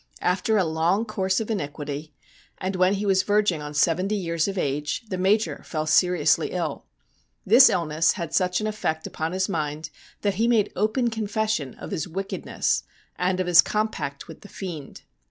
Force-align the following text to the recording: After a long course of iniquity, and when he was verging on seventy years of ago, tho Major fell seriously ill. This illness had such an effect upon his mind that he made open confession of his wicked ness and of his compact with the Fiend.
After 0.23 0.57
a 0.57 0.63
long 0.65 1.05
course 1.05 1.39
of 1.39 1.51
iniquity, 1.51 2.11
and 2.57 2.75
when 2.75 2.95
he 2.95 3.05
was 3.05 3.21
verging 3.21 3.61
on 3.61 3.75
seventy 3.75 4.15
years 4.15 4.47
of 4.47 4.57
ago, 4.57 4.81
tho 5.11 5.17
Major 5.17 5.61
fell 5.63 5.85
seriously 5.85 6.53
ill. 6.53 6.87
This 7.45 7.69
illness 7.69 8.13
had 8.13 8.33
such 8.33 8.59
an 8.59 8.65
effect 8.65 9.05
upon 9.05 9.31
his 9.31 9.47
mind 9.47 9.91
that 10.21 10.33
he 10.41 10.47
made 10.47 10.73
open 10.75 11.11
confession 11.11 11.75
of 11.75 11.91
his 11.91 12.07
wicked 12.07 12.47
ness 12.47 12.81
and 13.15 13.39
of 13.39 13.45
his 13.45 13.61
compact 13.61 14.27
with 14.27 14.41
the 14.41 14.49
Fiend. 14.49 15.03